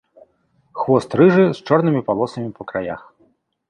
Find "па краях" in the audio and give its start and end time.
2.59-3.01